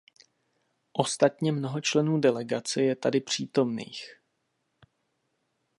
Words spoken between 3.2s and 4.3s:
přítomných.